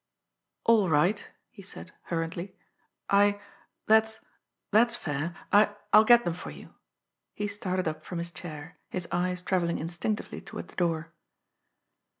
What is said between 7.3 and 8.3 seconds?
He started up from